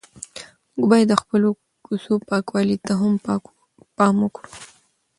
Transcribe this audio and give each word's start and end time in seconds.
موږ 0.75 0.85
باید 0.91 1.07
د 1.09 1.13
خپلو 1.21 1.49
کوڅو 1.85 2.13
پاکوالي 2.29 2.77
ته 2.85 2.93
هم 2.99 3.13
پام 3.97 4.15
وکړو. 4.21 4.49